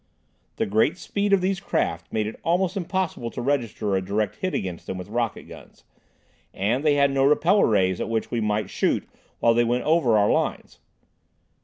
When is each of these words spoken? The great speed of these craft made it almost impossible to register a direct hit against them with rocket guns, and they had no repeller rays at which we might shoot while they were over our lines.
The 0.55 0.65
great 0.65 0.97
speed 0.97 1.31
of 1.31 1.41
these 1.41 1.59
craft 1.59 2.11
made 2.11 2.25
it 2.25 2.39
almost 2.43 2.75
impossible 2.75 3.29
to 3.29 3.39
register 3.39 3.95
a 3.95 4.01
direct 4.03 4.37
hit 4.37 4.55
against 4.55 4.87
them 4.87 4.97
with 4.97 5.09
rocket 5.09 5.43
guns, 5.43 5.83
and 6.55 6.83
they 6.83 6.95
had 6.95 7.11
no 7.11 7.23
repeller 7.23 7.67
rays 7.67 8.01
at 8.01 8.09
which 8.09 8.31
we 8.31 8.41
might 8.41 8.71
shoot 8.71 9.07
while 9.41 9.53
they 9.53 9.63
were 9.63 9.83
over 9.83 10.17
our 10.17 10.31
lines. 10.31 10.79